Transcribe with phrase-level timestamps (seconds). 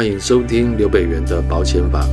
[0.00, 2.06] 欢迎收听刘北元的保险法。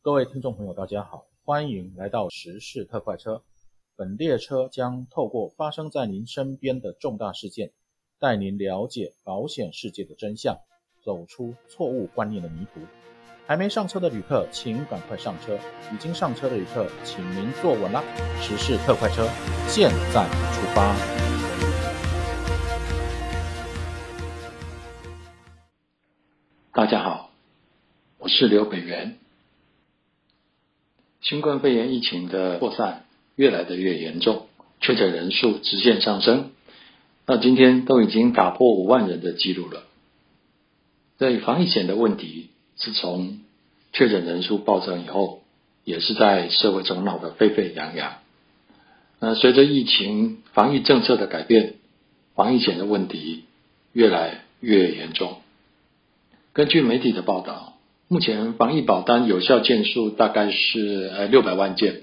[0.00, 3.42] 各位听众朋友，大家好，欢迎来到时事特快车。
[3.96, 7.72] 本列车将透过发生在您身边的重大事件，
[8.20, 10.56] 带您了解保险世界的真相，
[11.04, 12.80] 走出错误观念的迷途。
[13.44, 15.56] 还没上车的旅客，请赶快上车；
[15.92, 18.04] 已经上车的旅客，请您坐稳啦。
[18.40, 19.28] 时事特快车，
[19.66, 21.27] 现在出发。
[26.78, 27.32] 大家好，
[28.20, 29.18] 我是刘北元。
[31.20, 34.46] 新冠肺炎疫情的扩散越来的越严重，
[34.80, 36.52] 确诊人数直线上升，
[37.26, 39.82] 到今天都已经打破五万人的记录了。
[41.16, 42.50] 在防疫险的问题。
[42.76, 43.40] 自从
[43.92, 45.42] 确诊人数暴增以后，
[45.82, 48.18] 也是在社会中闹得沸沸扬扬。
[49.18, 51.74] 那随着疫情防疫政策的改变，
[52.36, 53.46] 防疫险的问题
[53.92, 55.42] 越来越严重。
[56.58, 57.74] 根据媒体的报道，
[58.08, 62.00] 目前防疫保单有效件数大概是呃六百万件。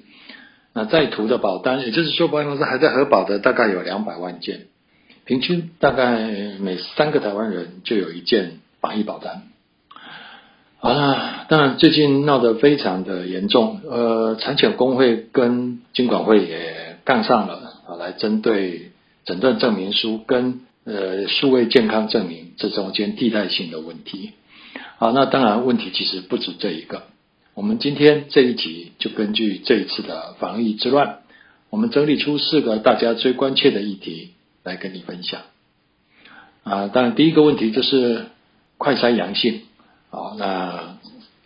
[0.73, 4.67] 那在途的保单，也就是说保险公司还在核保的，大概有两百万件。
[5.25, 6.30] 平均大概
[6.62, 9.42] 每三个台湾人就有一件防疫保单。
[10.78, 18.94] 好了，当然最近闹得非常的严重，呃，产险工会跟金管会也杠上了啊，来针对
[19.25, 24.31] 诊断证明书跟呃数位健康证明这中间替代性的问题。
[24.97, 27.03] 好，那当然问题其实不止这一个。
[27.53, 31.19] 我们今天这一集就根据这一次的防疫之乱，
[31.69, 34.31] 我们整理出四个大家最关切的议题
[34.63, 35.41] 来跟你分享。
[36.63, 38.27] 啊，当然第一个问题就是
[38.77, 39.63] 快筛阳性。
[40.09, 40.97] 好，那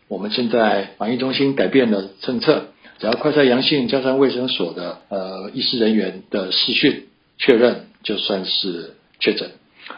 [0.08, 2.66] 我们现在防疫中心改变了政策，
[3.00, 7.08] 只要快筛阳性加上卫生所的呃医师人员的视讯
[7.40, 9.52] 确认，就算是确诊。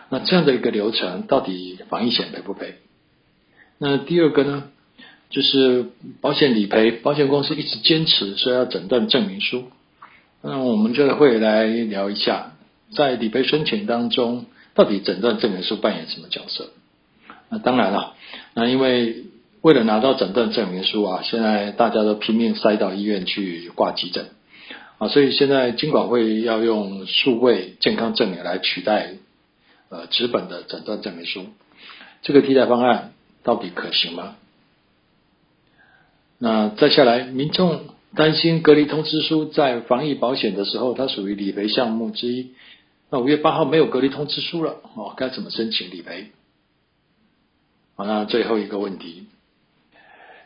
[0.09, 2.75] 那这样的一个流程，到底防疫险赔不赔？
[3.83, 4.65] 那第二个呢，
[5.31, 5.87] 就是
[6.21, 9.71] 保险理赔，保险公司一直坚持说要诊断证明书。
[10.43, 12.51] 那我们就会来聊一下，
[12.95, 16.69] 在理赔申请当中，到底诊断证明书扮演什么角色？
[17.49, 18.13] 那当然了，
[18.53, 19.23] 那因为
[19.61, 24.27] 为了拿到诊断证明书啊，现在大家都拼命塞到医院去挂急诊
[24.99, 29.13] 啊，所以现在金管会要用数位健康证明来取代
[29.89, 31.47] 呃纸本的诊断证明书，
[32.21, 33.10] 这个替代方案
[33.43, 34.35] 到底可行吗？
[36.37, 37.81] 那再下来，民众
[38.15, 42.53] 担心隔离通知书在防疫保险的时候，它属于理赔项目之一。
[43.09, 46.31] 那五月八号没有隔离通知书了哦，该怎么申请理赔？
[47.95, 49.27] 好，那最后一个问题，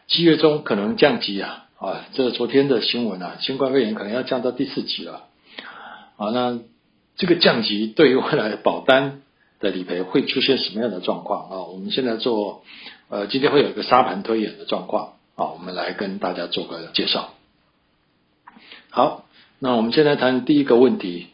[0.07, 5.27] 七月中可能降级啊，啊，这昨天的新闻啊，新冠肺炎可能要降到第四级了。
[6.17, 6.59] 好，那
[7.15, 9.21] 这个降级对于未来的保单
[9.65, 11.63] 的理赔会出现什么样的状况啊？
[11.63, 12.63] 我们现在做，
[13.09, 17.33] 呃，今天会有一个沙盘推演的状况啊，我们来跟大家做个介绍。
[18.91, 19.25] 好，
[19.57, 21.27] 那我们现在谈第一个问题，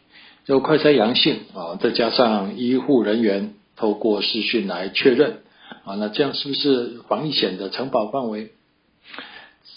[0.46, 5.42] 就快筛阳性啊，再加上医护人员透过视讯来确认。
[5.84, 8.52] 啊，那这样是不是防疫险的承保范围？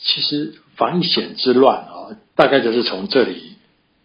[0.01, 3.55] 其实防疫险之乱啊，大概就是从这里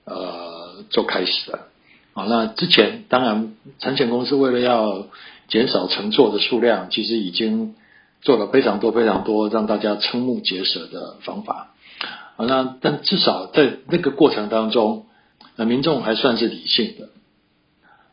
[0.05, 1.70] 呃做开始的。
[2.13, 5.07] 啊，那之前当然产险公司为了要
[5.49, 7.75] 减少乘坐的数量，其实已经
[8.21, 11.75] 做了非常多非常多让大家瞠目结舌的方法。
[12.37, 15.07] 啊，那但至少在那个过程当中，
[15.57, 17.09] 那民众还算是理性的。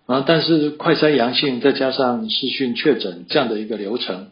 [0.05, 4.27] 啊，但是快筛阳性再加上视讯确诊这样的一个流程，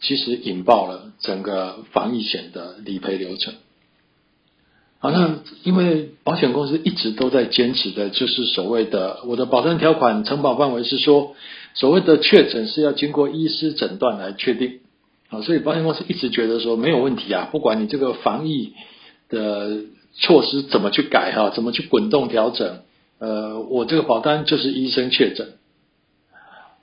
[0.00, 3.54] 其实引爆了整个防疫险的理赔流程。
[5.04, 11.36] 好，那因为保险公司一直都在坚持的，就是所谓的我的保单条款承保范围是说，
[11.74, 14.80] 所谓的确诊是要经过医师诊断来确定。
[15.28, 18.72] 啊，所以保险公司一直觉得说没有问题啊，不管你这个防疫
[19.28, 19.82] 的
[20.14, 22.78] 措施怎么去改哈，怎么去滚动调整。
[23.18, 25.48] 呃，我这个保单就是医生确诊，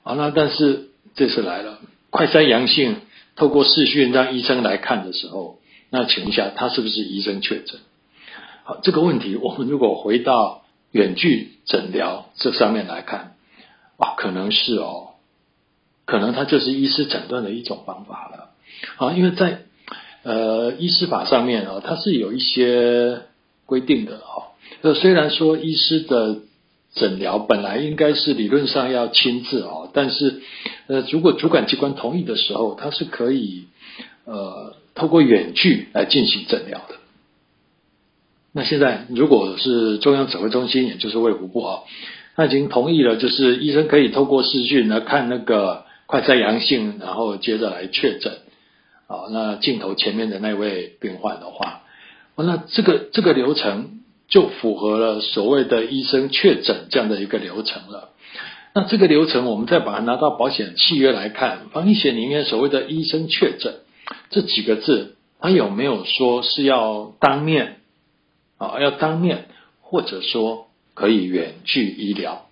[0.04, 1.80] 好，那但是这次来了，
[2.10, 2.98] 快筛阳性，
[3.34, 5.58] 透过视讯让医生来看的时候，
[5.90, 7.80] 那请问一下，他是不是医生确诊？
[8.64, 10.62] 好，这个问题我们如果回到
[10.92, 13.34] 远距诊疗这上面来看，
[13.96, 15.14] 啊，可能是哦，
[16.04, 18.50] 可能他就是医师诊断的一种方法了。
[18.98, 19.62] 啊，因为在
[20.22, 23.22] 呃医师法上面啊，它是有一些
[23.66, 24.52] 规定的哈。
[24.80, 26.38] 那虽然说医师的
[26.94, 30.40] 诊疗本来应该是理论上要亲自哦，但是
[30.86, 33.64] 呃，如果主管机关同意的时候，它是可以
[34.24, 36.96] 呃透过远距来进行诊疗的。
[38.54, 41.80] 那现在如果是中央指挥中心，也就是卫福部啊，
[42.36, 48.32] 他已经同意了，就是医生可以透过视讯来看那个快筛阳性，然后接着来确诊。
[49.06, 51.82] 好，那镜头前面的那位病患的话，
[52.36, 58.10] 那这个这个流程就符合了所谓的医生确诊这样的一个流程了。
[58.74, 63.74] 那这个流程，我们再把它拿到保险契约来看，防疫险里面所谓的医生确诊
[64.30, 67.76] 这几个字，它有没有说是要当面
[68.66, 68.80] 啊？
[68.80, 69.46] 要当面，
[69.80, 72.46] 或者说可以远距医疗？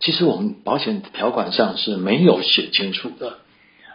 [0.00, 3.38] 其实我们保险条款上是没有写清楚的。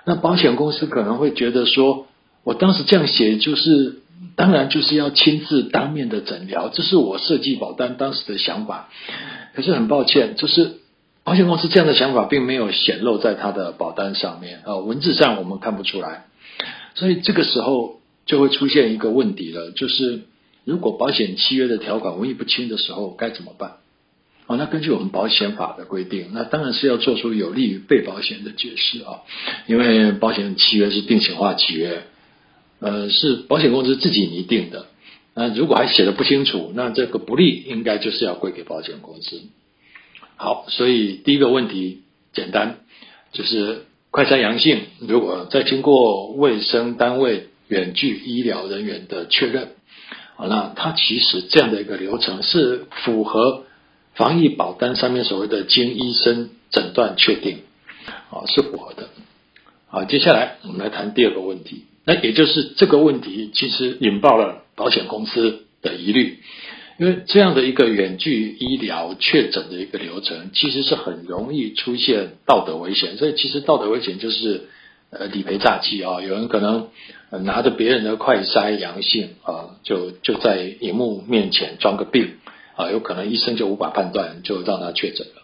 [0.05, 2.07] 那保险公司可能会觉得说，
[2.43, 4.01] 我当时这样写就是，
[4.35, 8.89] 当然就是要亲自当面的诊疗，这是我设计保单当时的想法。
[9.53, 10.77] 可是很抱歉，就是。
[11.23, 16.25] 保险公司这样的想法并没有显露在他的保单上面啊，文字上我们看不出来，
[16.95, 20.21] 所以这个时候就会出现一个问题了，就是
[20.63, 23.77] 如果保险契约的条款文义不清的时候该怎么办？
[24.47, 29.21] 哦，那根据我们保险法的规定，那当然是要做出有利于被保险的解释啊，
[29.65, 32.03] 因为保险契约是定型化契约，
[32.79, 34.87] 呃，是保险公司自己拟定的，
[35.35, 39.41] 那如果还写的不清楚，那这个不利应该就是要归给保险公司。
[40.35, 42.01] 好，所以第一个问题
[42.33, 42.79] 简单，
[43.31, 49.69] 就是快筛阳性，如果再经过卫生单位远距医疗人员的确认，
[50.47, 53.63] 那它其实这样的一个流程是符合
[54.15, 57.59] 防疫保单上面所谓的经医生诊断确定，
[58.29, 59.09] 啊，是符合的。
[59.87, 66.39] 好，接下来我们来谈第二个问题，那也就是这个问题其实引爆了保险公司的疑虑。
[66.99, 73.17] 因为这样的一个远距医疗确诊的一个流程，其实是很容易出现道德危险。
[73.17, 74.69] 所以，其实道德危险就是
[75.09, 76.89] 呃理赔诈欺啊，有人可能
[77.39, 82.35] 拿着别人的快筛阳性啊，就就在荧幕面前装个病
[82.75, 85.41] 啊，有可能医生就无法判断，就让他确诊了。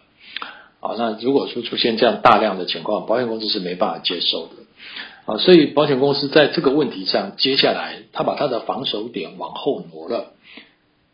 [0.80, 5.38] 啊，那如果说出现这样大量的情况，保险公司是没办法接受的啊。
[5.38, 10.34] 所以，保险公司在这个问题上，接下来他把他的防守点往后挪了。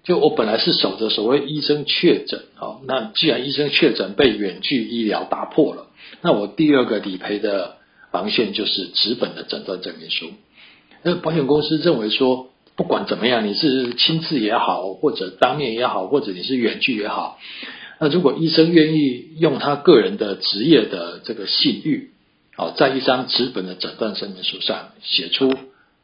[0.02, 5.86] 就我本来是守着所谓医生确诊，啊，那既然医生确诊被远距医疗打破了，
[6.20, 7.76] 那我第二个理赔的
[8.10, 10.32] 防线就是纸本的诊断证明书。
[11.04, 17.38] 那保险公司认为说，不管怎么样，你是亲自也好，或者当面也好，或者你是远距也好，
[18.00, 22.10] 那如果医生愿意用他个人的职业的这个信誉，
[22.56, 25.52] 好，在一张纸本的诊断证明书上写出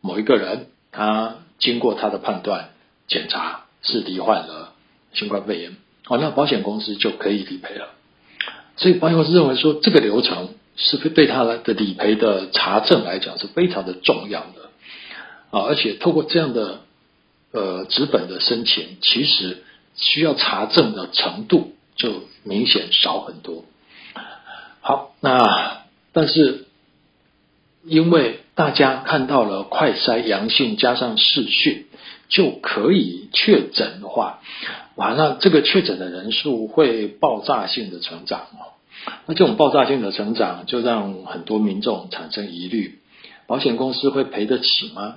[0.01, 2.71] 某一个人，他经过他的判断
[3.09, 3.65] 检查。
[3.83, 4.75] 是罹患了
[5.15, 5.75] 新冠肺炎，
[6.07, 7.95] 哦，那保险公司就可以理赔了。
[8.77, 14.60] 所以保险公司认为说，这个流程是对他的理赔的查证来讲是非常的重要的
[15.51, 16.81] 啊，而且透过这样的
[17.53, 19.63] 呃纸本的申请，其实
[19.95, 23.65] 需要查证的程度就明显少很多。
[24.81, 25.83] 好，那
[26.13, 26.67] 但是
[27.85, 31.87] 因为大家看到了快筛阳性加上视讯。
[32.33, 34.39] 就可以确诊的话，
[34.95, 38.79] 完了，这个确诊的人数会爆炸性的成长哦。
[39.27, 43.01] 那这种爆炸性的成长，就让很多民众产生疑虑：
[43.49, 45.17] 保险公司会赔得起吗？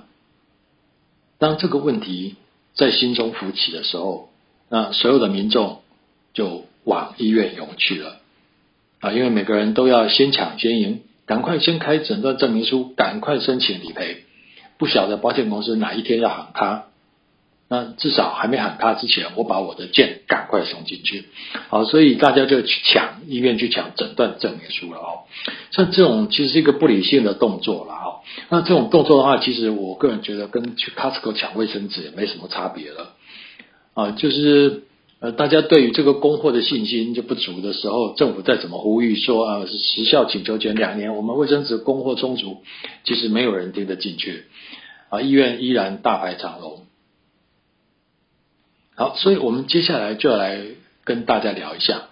[1.44, 2.36] 当这个问题
[2.72, 4.30] 在心中浮起的时候，
[4.70, 5.82] 那所有的民众
[6.32, 8.16] 就往医院涌去了
[9.00, 9.12] 啊！
[9.12, 14.24] 因为每个人都要先抢先赢，赶快先开诊断证明书，赶快申请理赔。
[14.78, 16.86] 不晓得保险公司哪一天要喊卡。
[17.66, 21.24] 那至少还没喊卡之前，我把我的件赶快送进去，
[21.70, 25.24] 好，所以大家就去抢医院去抢诊断证明书了哦。
[25.70, 28.20] 像这种其实是一个不理性的动作了哦。
[28.50, 33.14] 那这种动作的话，其实我个人觉得跟去 Costco 抢卫生纸也没什么差别了
[33.94, 34.10] 啊。
[34.10, 34.82] 就是
[35.20, 42.62] 呃，大家对于这个供货的信心就不足的时候，政府再怎么呼吁说啊，时效请求权两年，我们卫生纸供货充足，
[43.04, 44.44] 其实没有人听得进去
[45.08, 45.22] 啊。
[45.22, 46.83] 医院依然大排长龙。
[48.96, 50.60] 好，所以我们接下来就要来
[51.04, 52.02] 跟大家聊一下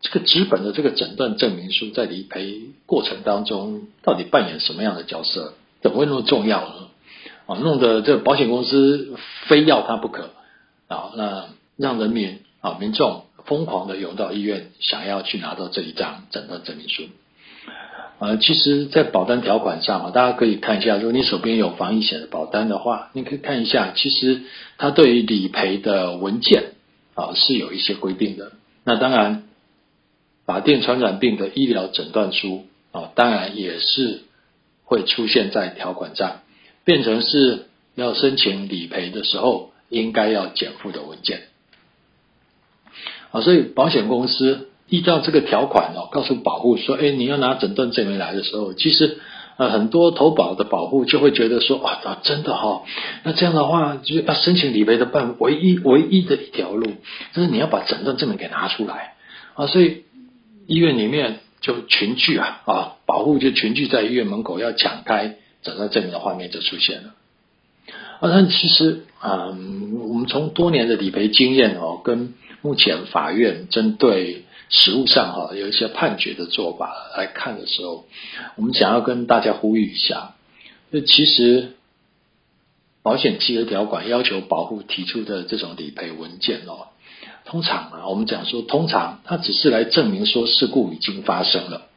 [0.00, 5.52] 这个纸本的这个诊断证明书在理赔过程当中到底扮演什么样的角色？
[5.82, 6.88] 怎么会那么重要呢？
[7.46, 9.14] 啊，弄得这个保险公司
[9.46, 10.30] 非要它不可
[10.88, 17.04] 啊，那让人民啊民众疯狂的涌到医院，想要去拿到这一张诊断证明书。
[18.20, 24.42] 呃，其实，在保单条款上啊，大家可以看一下，如果你手边有防疫险的保单的话，你可以看一下，其实
[24.76, 26.72] 它对于理赔的文件
[27.14, 28.52] 啊是有一些规定的。
[28.84, 29.44] 那当然，
[30.44, 34.24] 法定传染病的医疗诊断书啊，当然也是
[34.84, 36.42] 会出现在条款上，
[36.84, 41.44] 变成是要申请理赔的时候应该要减负的文件。
[43.30, 49.18] 啊，所以保险公司依照这个条款哦，告诉保护说，哎，你要拿诊断证明来的时候，其实
[49.56, 52.82] 呃很多投保的保护就会觉得说，啊，真的哈、哦，
[53.22, 56.86] 那这样的话就是要申请理赔的办唯一唯一的一条路，
[57.32, 59.14] 就是你要把诊断证明给拿出来
[59.54, 60.02] 啊，所以
[60.66, 67.14] 医院里面就群聚啊啊，保护就群聚在医院门口要抢开诊断证明的画面就出现了。
[68.20, 72.32] 啊，但其实啊、我们从多年的理赔经验哦，跟
[72.62, 78.06] 目前法院针对实务上哈有一些判决的做法来看的时候，
[78.54, 80.34] 我们想要跟大家呼吁一下，
[80.90, 81.74] 那其实
[83.02, 86.88] 保险契约条款要求保护提出的这种理赔文件哦，
[87.44, 91.88] 通常啊，我们讲说，通常它只是来证明说事故已经发生了，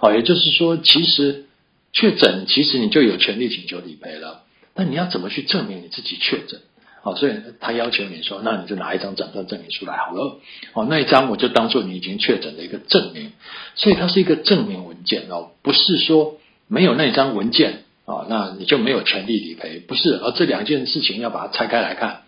[0.00, 1.46] 哦，也就是说，其实
[1.92, 4.42] 确诊，其实你就有权利请求理赔了。
[4.74, 6.60] 那你要怎么去证明你自己确诊？
[7.06, 10.40] 好，所以他要求你说，那你就拿一张诊断证明出来好了。
[10.72, 13.30] 哦，那一张我就当做你已经确诊的一个证明。
[13.76, 20.14] 所以它是一个证明文件哦，不是说没有那一张文件啊，那你就没有权利理赔，不是。
[20.16, 22.22] 而这两件事情要把它拆开来看，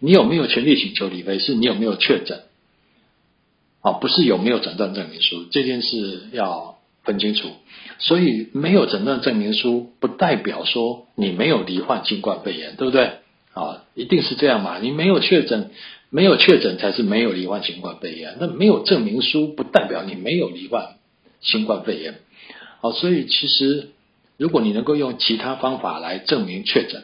[0.00, 1.38] 你有没有权利请求理赔？
[1.38, 2.40] 是你有没有确诊？
[3.82, 6.74] 啊，不是有没有诊断证明书这件事要。
[7.04, 7.50] 分清楚，
[8.00, 13.18] 所以没有诊断证明书不代表说你没有罹患新冠肺炎，对不对？
[13.96, 14.78] 一定是这样嘛？
[14.78, 15.70] 你没有确诊，
[16.10, 18.36] 没有确诊才是没有罹患新冠肺炎。
[18.38, 20.96] 那没有证明书不代表你没有罹患
[21.40, 22.20] 新冠肺炎。
[22.80, 23.88] 好，所以其实
[24.36, 27.02] 如果你能够用其他方法来证明确诊，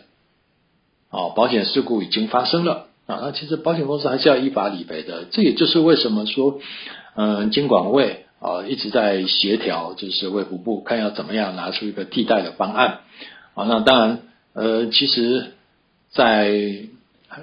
[1.11, 5.25] 哦，保险事故已经发生了啊，那其实保险公司还是要依法理赔的。
[5.33, 6.61] 这也就是为什么说，
[7.17, 8.27] 嗯，监管会。
[8.43, 12.99] 啊，一直在协调，就是卫福部看要怎么样拿出一个替代的方案。
[13.55, 14.19] 啊，那当然，
[14.53, 15.53] 呃，其实，
[16.13, 16.51] 在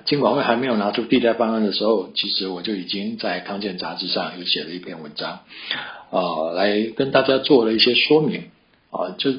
[0.06, 5.42] 金管会还没有拿出替代方案的时候，其实我就已经在康健杂志上有写了一篇文章，
[6.12, 8.50] 啊，来跟大家做了一些说明。
[8.92, 9.32] 啊，就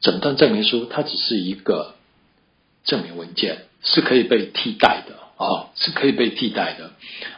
[0.00, 1.94] 诊断证明书，它只是一个
[2.84, 6.90] 证明文件，是可以被替代的啊，是可以被替代的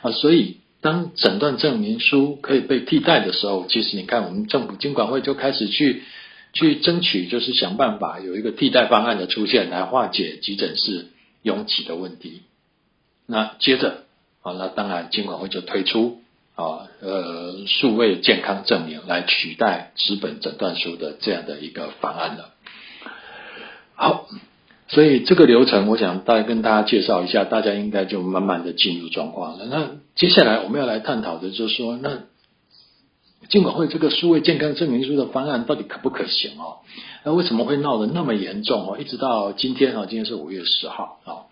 [0.03, 0.57] 啊，所以。
[0.81, 6.05] 当诊断证明书可以被替代的时候，其实你看，我们政府金管会就开始去
[6.53, 11.07] 去争取，就是想办法有一个替代方案的出现，来化解急诊室
[11.43, 12.43] 拥挤的问题。
[13.27, 14.05] 那接着
[14.43, 16.21] 啊，那当然金管会就推出
[16.55, 22.55] 啊，呃，数位健康证明来取代纸本诊断书的这样的一个方案了。
[23.95, 24.27] 好。
[24.91, 29.67] 所以这个流程，我想大概跟大家介绍一下，大家应该就慢慢的进入状况了。
[29.67, 32.23] 那接下来我们要来探讨的就是说，那
[33.49, 36.79] 金管会这个数位健康证明书的方案到底可不可行哦？
[37.25, 38.99] 那为什么会闹得那么严重哦？
[38.99, 41.49] 一直到今天啊，今天是五月十号啊。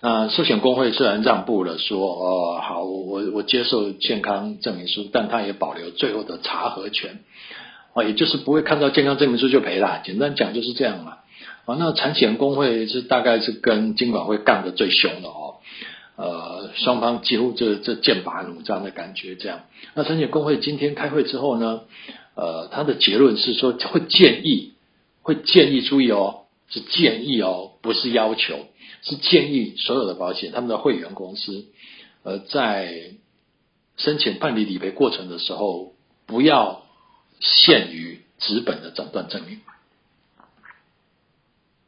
[0.00, 7.20] 那寿险公会虽然让步了，说哦好，我我接受健康证明书，但他也保留最后的查核权
[7.94, 10.02] 啊，也就是不会看到健康证明书就赔了。
[10.04, 11.18] 简单讲就是这样嘛。
[11.64, 15.56] 啊，那产险公会是大概是跟金管会干得最凶的哦，
[16.18, 19.66] 呃，双方几乎这这剑拔弩张的感觉这样。
[19.94, 21.82] 那产险公会今天开会之后呢，
[22.34, 24.72] 呃，他的结论是说会建议，
[25.22, 28.66] 会建议注意哦，是建议哦，不是要求，
[29.02, 31.66] 是建议所有的保险他们的会员公司，
[32.24, 33.12] 呃，在
[33.96, 35.92] 申请办理理赔过程的时候，
[36.26, 36.82] 不要
[37.38, 39.60] 限于纸本的诊断证明。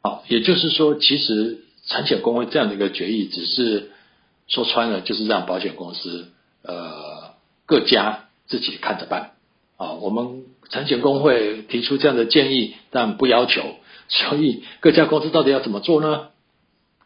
[0.01, 3.91] 好，也就是说，其实产险公会这样的一个决议，只是
[4.51, 6.27] 说穿了，就是让保险公司
[6.61, 7.33] 呃
[7.65, 9.31] 各家自己看着办。
[9.77, 13.63] 啊，我们产险工会提出这样的建议，但不要求，
[14.09, 16.27] 所以各家公司到底要怎么做呢？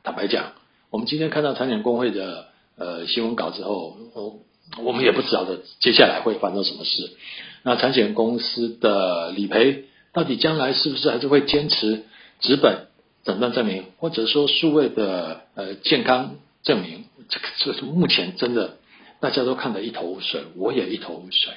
[0.03, 0.51] 坦白讲，
[0.89, 2.47] 我们今天看到产险工会的
[2.77, 4.41] 呃新闻稿之后，我
[4.83, 7.15] 我们也不知道的接下来会发生什么事。
[7.63, 12.03] 那产险公司的理赔到底将来是不是还是会坚持？
[12.41, 12.87] 纸本
[13.23, 18.77] 诊断证明，或者说数位的呃健康证明，这个这是目前真的
[19.19, 21.53] 大家都看得一头雾水，我也一头雾水。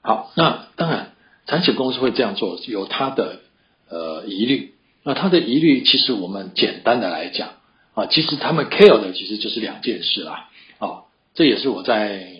[0.00, 1.12] 好，那当然，
[1.46, 3.40] 产险公司会这样做，有他的
[3.88, 4.74] 呃疑虑。
[5.04, 7.54] 那他的疑虑，其实我们简单的来讲
[7.94, 10.50] 啊，其实他们 care 的其实就是两件事啦。
[10.78, 11.04] 啊，
[11.34, 12.36] 这也是我在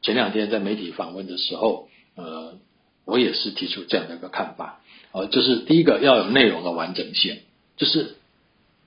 [0.00, 2.58] 前两天在媒体访问的时候，呃，
[3.04, 4.80] 我也是提出这样的一个看法。
[5.12, 7.40] 啊，就是第一个要有内容的完整性，
[7.76, 8.16] 就是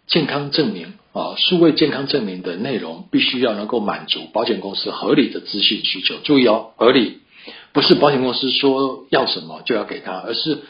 [0.08, 6.18] 健康证明啊，数位健康证明的内容必须要能够满足保险公司合理的资讯需求。
[6.26, 7.20] 注意哦，合理
[7.72, 10.64] 不是保险公司说要什么就要给他，而是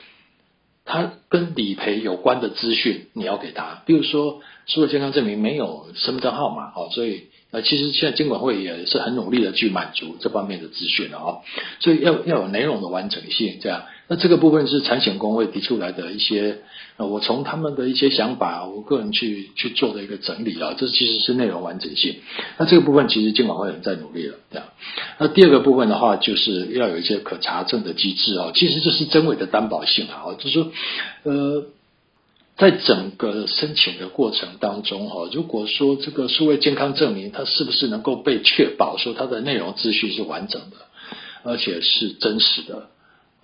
[0.86, 11.42] 他跟理赔有关的资讯你要给他，比如说数位健康证明没有身份证号码哦，所以呃其实现在监管会也是很努力的去满足这方面的资讯了哦，
[11.80, 13.86] 所以要要有内容的完整性这样。
[14.08, 16.60] 那这个部分是产险工会提出来的一些，
[16.98, 22.18] 呃，我从他们的一些想法，我个人去去做的一个整理啊，这其实是内容完整性。
[22.60, 24.68] 那这个部分其实监管会也在努力了，这样。
[25.18, 28.52] 那第二个部分的话，就是要有一些可查证的机制哦。
[28.54, 30.72] 其实这是真伪的担保性啊，就是说，
[31.24, 31.64] 呃，
[32.58, 40.78] 在整个申请的过程当中哈，如果说这个数位健康证明它是不是能够被确保说它的内容资讯是完整的，
[41.44, 42.90] 而且是真实的。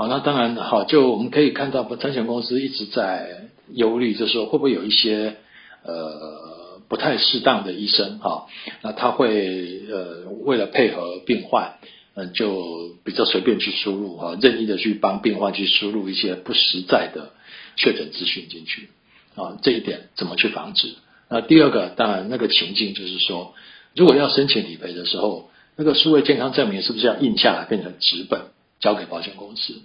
[0.01, 5.35] 好，那当然好，就我们可以看到，产险公司一直在忧虑，就是说会不会有一些
[5.83, 8.47] 呃不太适当的医生哈，
[8.81, 11.75] 那他会呃为了配合病患，
[12.15, 17.29] 嗯，就比较随便去输入哈，任意的去帮病患去输入一些不实在的
[17.75, 18.89] 确诊资讯进去
[19.35, 20.95] 啊，这一点怎么去防止？
[21.29, 23.53] 那第二个，当然那个情境就是说，
[23.95, 28.41] 如果要申请理赔的时候，那个数位健康证明是不是要印下来变成纸本
[28.81, 29.75] 交给保险公司？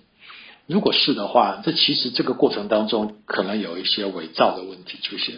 [0.67, 5.37] 如果是的话，这其实这个过程当中可能有一些伪造的问题出现，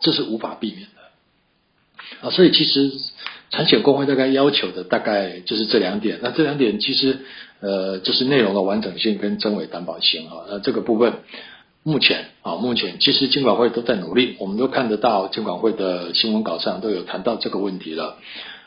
[0.00, 2.30] 这是无法避免的啊。
[2.30, 2.90] 所以其实
[3.50, 6.20] 产险公会大概要求的大概就是这两点。
[6.22, 7.18] 那这两点其实
[7.60, 10.46] 呃就是内容的完整性跟真伪担保性啊。
[10.48, 11.12] 那这个部分
[11.82, 18.16] 目前啊目前其实监管会都在努力，我们都看得到监管会的新闻稿上都有谈到这个问题了。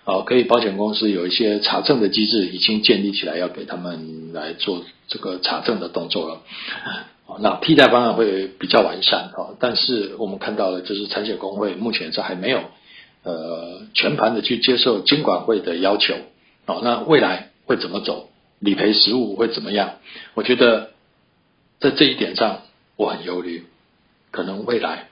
[0.06, 6.42] 啊，可以保险公司有一些查证的机制已经建立起来，要给他们来做这个查证的动作了。
[7.40, 12.62] 那替代方案会比较完善啊，但是我们看到的就是产险公会目前是还没有
[13.24, 16.14] 呃全盘的去接受监管会的要求。
[16.68, 18.30] 哦，那未来会怎么走？
[18.60, 19.96] 理赔实务会怎么样？
[20.36, 20.92] 我觉得
[21.80, 22.62] 在这一点上
[22.96, 23.66] 我很忧虑，
[24.30, 25.08] 可能未来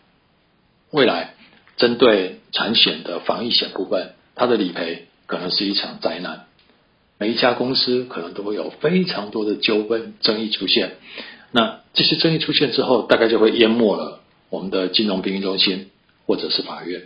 [0.92, 1.34] 未来
[1.78, 4.14] 针对产险的防疫险部分。
[4.36, 6.46] 它的理赔可能是一场灾难，
[7.18, 10.96] 每一家公司可能都会有非常多的纠纷争议出现。
[11.52, 15.92] 那这些争议出现之后，大概就会淹没了我们的金融评议中心
[16.26, 17.04] 或者是法院。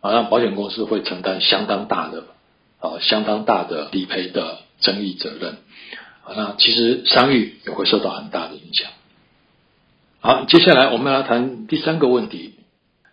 [0.00, 2.24] 啊，那保险公司会承担相当大的
[2.80, 5.58] 啊相当大的理赔的争议责任。
[6.24, 8.90] 啊，那其实商誉也会受到很大的影响。
[10.20, 12.54] 好，接下来我们来谈第三个问题。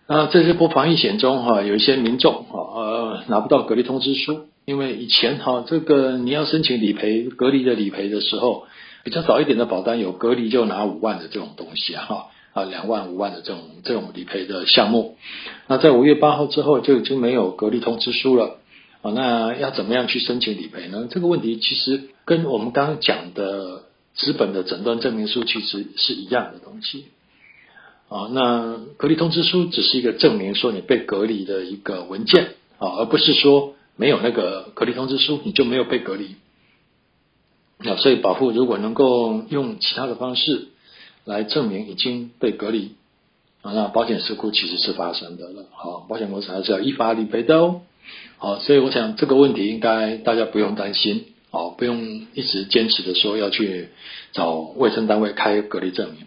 [0.08, 2.60] 那在这波防疫险中哈，有一些民众哈
[3.27, 8.65] 拿不到隔离通知书，因为以前哈这个你要申请理赔隔离的理赔的时候，
[9.03, 15.17] 比较早一点的保单有隔离就拿五万的这种东西啊哈啊两万五万的这种这种理赔的项目，
[15.67, 18.58] 那在五月八号之后就已经没有隔离通知书了
[19.01, 21.08] 啊，那要怎么样去申请理赔呢？
[21.10, 27.05] 这个问题其实跟我们刚刚讲的资本的诊断证明书其实是一样的东西。
[28.10, 36.36] 啊，那隔离通知书只是一个证明说你被隔离的一个文件啊，而不是说没有那个隔离通知书你就没有被隔离。
[37.78, 40.70] 那所以保护如果能够用其他的方式
[41.26, 42.96] 来证明已经被隔离
[43.62, 45.65] 啊，那保险事故其实是发生的了。
[45.72, 47.82] 好，保险公司还是要依法理赔的哦。
[48.38, 53.89] 好，所以我想这个问题应该大家不用担心，好，不用一直坚持的说要去
[54.32, 56.26] 找卫生单位开隔离证明。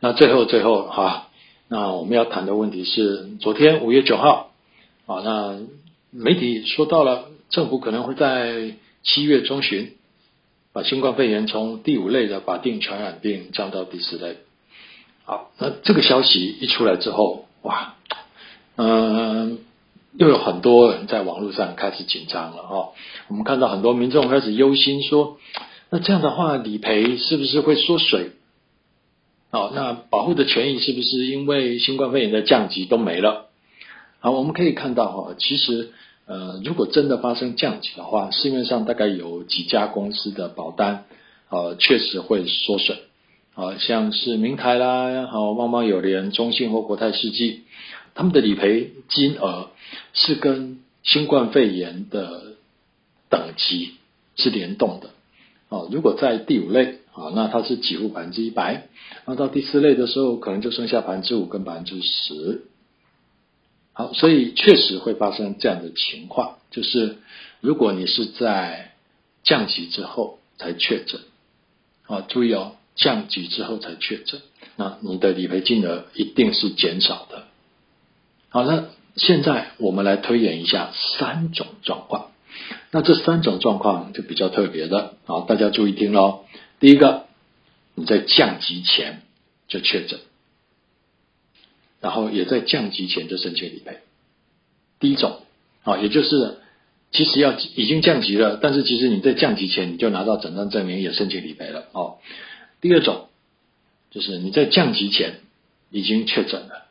[0.00, 1.28] 那最后最后哈，
[1.68, 4.50] 那我们要谈的问题是，昨天五月九号
[5.06, 5.58] 啊，那
[6.10, 9.92] 媒体说到了，政府可能会在七月中旬
[10.72, 14.38] 把新冠肺炎从第五类的法定传染病降到第四类。
[15.24, 17.94] 好，那这个消息一出来之后，哇，
[18.76, 19.58] 嗯，
[20.16, 22.92] 又有很多人在网络上开始紧张了哈。
[23.28, 25.38] 我们看到很多民众开始忧心说，
[25.90, 28.32] 那这样的话理赔是不是会缩水？
[29.50, 33.50] 好，那保护的权益是不是因为新冠肺炎的降级都没了？
[34.24, 35.90] 好，我们可以看到哈，其实
[36.24, 41.04] 呃，如果真的发生降级的话，市面上大概有几家公司的保单，
[41.50, 42.96] 呃，确实会缩水，
[43.54, 47.64] 啊，像是明台啦，好，旺旺有联、中信或国泰世纪，
[48.14, 49.68] 他们的理赔金额
[50.14, 52.54] 是跟新冠肺炎的
[53.28, 53.90] 等级
[54.36, 55.10] 是联动的，
[55.68, 57.00] 啊，如果在第五类。
[57.14, 58.88] 啊，那它是给付百分之一百，
[59.24, 62.62] 那到第四类的时候，可能就剩下百分之五跟百分之十。
[63.96, 67.18] 好，所以确实会发生这样的情况，就是
[67.60, 68.92] 如果你是在
[69.44, 71.20] 降级之后才确诊，
[72.06, 74.42] 啊，注意哦，降级之后才确诊，
[74.74, 77.44] 那你的理赔金额一定是减少的。
[78.48, 82.32] 好，那现在我们来推演一下三种状况，
[82.90, 86.44] 那这三种状况就比较特别的，好，大家注意听喽。
[86.80, 87.26] 第一个，
[87.94, 89.22] 你在降级前
[89.68, 90.18] 就确诊，
[92.04, 93.96] 然后也在降级前就申请理赔。
[95.00, 95.40] 第一种
[95.84, 96.58] 啊，也就是
[97.10, 102.18] 其实要已经降级了，但是其实你在降级前你就拿到诊断证明也申请理赔了哦。
[102.82, 103.28] 第二种
[104.10, 105.36] 就是你在降级前
[105.90, 106.88] 已经确诊了，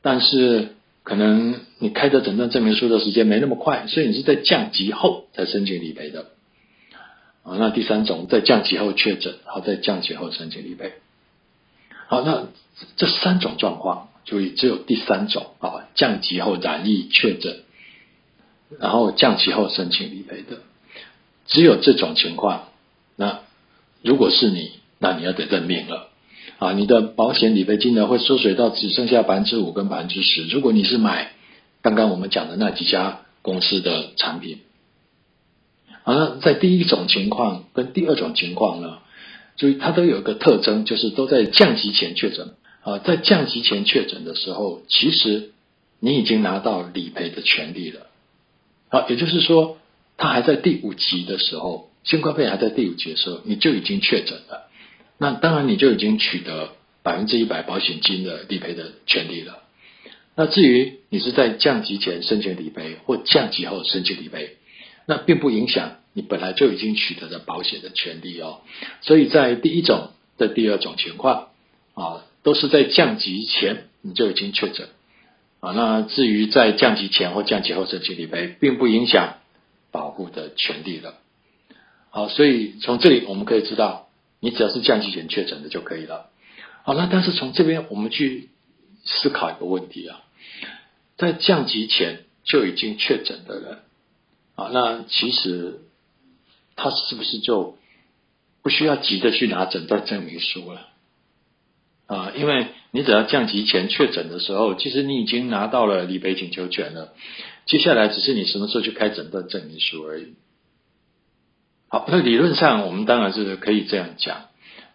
[0.00, 0.68] 但是
[1.02, 6.30] 可能你开的诊断证明书的时间没那么快，所以你是在降级后才申请理赔的。
[7.42, 10.94] 啊，那第三种在降级后确诊，然后在降级后申请理赔。
[12.08, 12.46] 好，那
[12.96, 14.08] 这三种状况。
[14.24, 17.60] 注意，只有第三种啊，降级后染疫确诊，
[18.80, 20.60] 然后降级后申请理赔的，
[21.46, 22.68] 只有这种情况。
[23.16, 23.40] 那
[24.00, 26.08] 如果是你，那你要得认命了
[26.58, 26.72] 啊！
[26.72, 30.44] 你的保险理赔金额会缩水到只剩下百分之五跟百分之十。
[30.44, 31.32] 如果你是买
[31.82, 34.60] 刚刚我们讲的那几家公司的产品，
[36.02, 39.00] 好，那在第一种情况跟第二种情况呢，
[39.56, 42.54] 所以它都有一个特征，就是都在降级前确诊。
[42.82, 45.52] 啊，在降级前确诊的时候，其实
[46.00, 48.08] 你已经拿到理赔的权利了。
[48.90, 49.78] 好，也就是说，
[50.18, 54.68] 他还在第五级的时候，新冠肺炎还在第五级的时候，你就已经确诊了。
[55.16, 59.62] 那当然，你就已经取得百分之一百保险金的理赔的权利了。
[60.36, 64.56] 那至于你是在降级前申请理赔，或降级后申请理赔，
[65.06, 68.62] 那并不影响你本来就已经取得了保险的权利哦。
[69.02, 71.50] 所以在第一种的第二种情况
[71.92, 72.24] 啊。
[72.44, 74.90] 都是在降级前你就已经确诊
[75.60, 79.38] 啊，那至于在降级前或降级后申请理赔，并不影响
[79.90, 81.14] 保护的权利了。
[82.10, 86.28] 好，所以从这里我们可以知道，你只要是降级前确诊的就可以了。
[86.82, 88.50] 好，那但是从这边我们去
[89.06, 90.20] 思考一个问题啊，
[91.16, 93.78] 在降级前就已经确诊的人
[94.54, 95.80] 啊，那其实
[96.76, 97.76] 他是不是就
[98.62, 100.88] 不需要急着去拿诊断证明书了？
[102.06, 107.14] 啊，因为你只要降级前确诊的时候，其实你已经拿到了理赔请求权了。
[107.66, 110.34] 接下来只是你什么时候去开诊断证明书而已。
[111.88, 114.48] 好，那理论上我们当然是可以这样讲，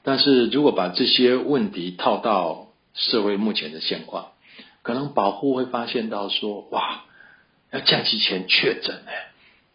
[0.03, 4.33] 但是如果把这些问题套到社会目前的现况，
[4.83, 7.05] 可能保护会发现到说，哇，
[7.71, 9.28] 要降级前确诊哎，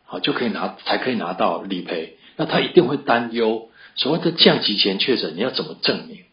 [0.04, 6.24] 好就可以拿才可以拿到理赔，那他一定会担忧所谓的降级前确诊，你要怎么证明？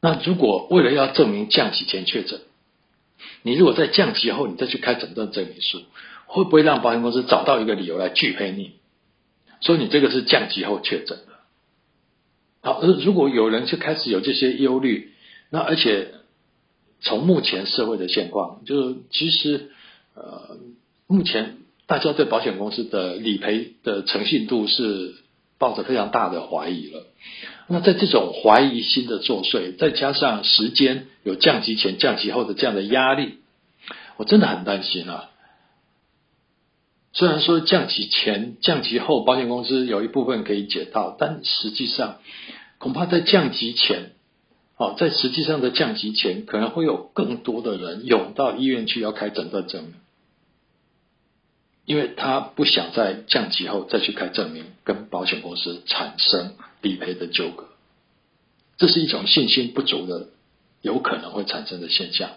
[0.00, 2.40] 那如果为了要证明降级前确诊，
[3.42, 5.82] 你如果在降级后你再去开诊断证明书，
[6.26, 8.72] 会不会让保险公司找到一个理由来拒赔你？
[9.60, 11.32] 说你这个是降级后确诊的。
[12.60, 15.12] 好，而如果有人就开始有这些忧虑，
[15.50, 16.12] 那而且
[17.00, 19.70] 从目前社会的现况，就是其实
[20.14, 20.58] 呃，
[21.06, 25.14] 目前大家对保险公司的理赔的诚信度是。
[25.58, 27.06] 抱着非常大的怀疑了。
[27.66, 33.38] 那在这种怀疑心的作祟，再加上时间有降级前、降级后的这样的压力，
[34.18, 35.30] 我真的很担心啊。
[37.14, 42.18] 虽然说降级前、降级后，保险公司有一部分可以解套，但实际上
[42.76, 44.10] 恐怕在降级前，
[44.76, 49.94] 哦，在实际上的降级前，可能会有更多的人涌到医院去要开诊断证明。
[51.86, 57.68] 因为他不想在降级后再去开证明，跟保险公司产生理赔的纠葛，
[58.76, 60.28] 这是一种信心不足的
[60.82, 62.30] 有可能会产生的现象，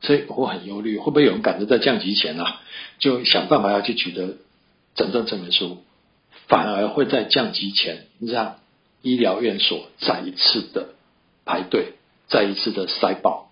[0.00, 2.60] 所以我很忧虑，会不会有人赶着在降级前啊，
[3.00, 4.36] 就想办法要去取得
[4.94, 5.82] 诊断证明书，
[6.46, 8.60] 反而会在降级前让
[9.02, 10.90] 医疗院所再一次的
[11.44, 11.94] 排队，
[12.28, 13.50] 再一次的塞爆，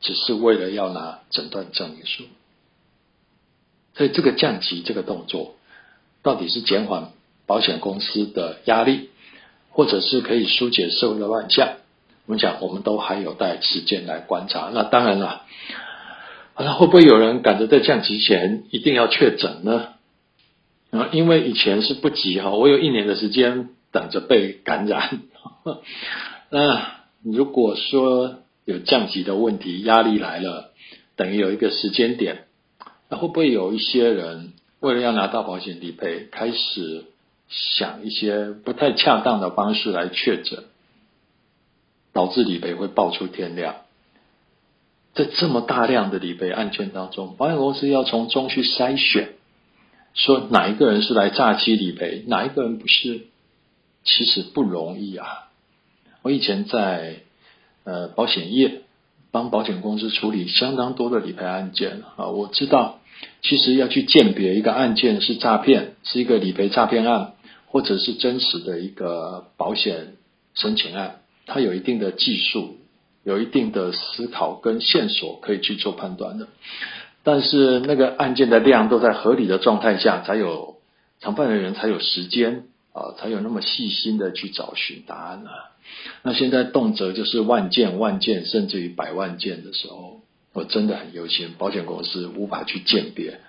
[0.00, 2.24] 只是为了要拿诊断证明书。
[3.94, 5.54] 所以这个降级这个动作，
[6.22, 7.10] 到底是减缓
[7.46, 9.10] 保险公司的压力，
[9.70, 11.74] 或者是可以疏解社会的乱象？
[12.26, 14.70] 我们讲，我们都还有待时间来观察。
[14.72, 15.42] 那当然了，
[16.56, 19.88] 那会不会有人赶着在降级前一定要确诊呢？
[20.90, 25.20] 啊，因为以前是不急哈，我有一年的时间等着被感染。
[26.48, 26.92] 那
[27.24, 30.70] 如果说有降级的问题，压力来了，
[31.16, 32.44] 等于有一个时间点。
[33.12, 37.04] 那会不会有一些人为了要拿到保险理赔，开始
[37.50, 40.64] 想一些不太恰当的方式来确诊，
[42.14, 43.76] 导致理赔会爆出天量？
[45.12, 49.34] 在这么大量的理赔案件当中，保险公司要从中去筛选，
[50.14, 53.26] 说哪一个人是来诈欺理赔，哪一个人不是，
[54.04, 55.50] 其实不容易啊。
[56.22, 57.16] 我以前在
[57.84, 58.80] 呃保险业
[59.30, 63.00] 帮保险公司处理相当多的理赔案件啊，我知道。
[63.42, 67.34] 其实要去鉴别一个案件是诈骗，是一个理赔诈骗案，
[67.66, 70.14] 或者是真实的一个保险
[70.54, 72.78] 申请案，它有一定的技术，
[73.24, 76.46] 有一定的思考跟线索可以去做判断的。
[77.24, 80.76] 但是那个案件的量都在合理的状态下，才有
[81.20, 85.50] 承办人员才有时间啊，才有那么细心的去找寻答案啊。
[86.22, 90.20] 那现在动辄就是万件、万件，甚至于百万件的时候，
[90.52, 93.40] 我真的很忧心，保险公司无法去鉴别。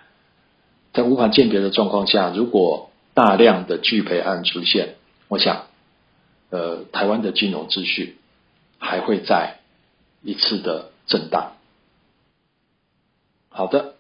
[0.94, 4.96] 在无法鉴别的状况下，如果大量的拒赔案出现，
[5.28, 5.66] 我想，
[6.50, 8.18] 呃，台湾的金融秩序
[8.78, 9.60] 还会再
[10.22, 11.54] 一次的震荡。
[13.50, 13.96] 好的，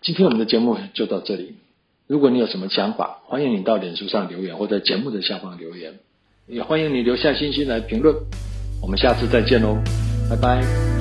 [0.00, 1.56] 今天我们的节目就到这里。
[2.06, 5.98] 如果你有什么想法，欢迎你到脸书上留言，或者节目的下方留言，
[6.46, 8.14] 也欢迎你留下信息来评论。
[8.80, 9.76] 我们下次再见喽，
[10.30, 10.95] 拜拜。